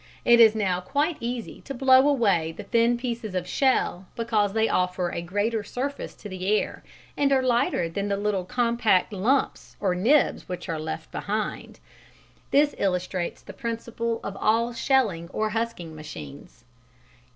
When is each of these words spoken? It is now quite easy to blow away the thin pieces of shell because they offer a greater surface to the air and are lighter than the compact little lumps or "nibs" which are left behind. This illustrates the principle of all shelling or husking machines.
It 0.25 0.39
is 0.39 0.55
now 0.55 0.81
quite 0.81 1.17
easy 1.19 1.61
to 1.61 1.75
blow 1.75 2.09
away 2.09 2.53
the 2.53 2.63
thin 2.63 2.97
pieces 2.97 3.35
of 3.35 3.45
shell 3.47 4.07
because 4.15 4.53
they 4.53 4.67
offer 4.67 5.11
a 5.11 5.21
greater 5.21 5.61
surface 5.63 6.15
to 6.15 6.27
the 6.27 6.47
air 6.57 6.83
and 7.15 7.31
are 7.31 7.43
lighter 7.43 7.87
than 7.87 8.07
the 8.07 8.43
compact 8.49 9.13
little 9.13 9.27
lumps 9.27 9.75
or 9.79 9.93
"nibs" 9.93 10.49
which 10.49 10.67
are 10.67 10.79
left 10.79 11.11
behind. 11.11 11.79
This 12.49 12.73
illustrates 12.79 13.43
the 13.43 13.53
principle 13.53 14.19
of 14.23 14.35
all 14.37 14.73
shelling 14.73 15.27
or 15.29 15.51
husking 15.51 15.93
machines. 15.93 16.63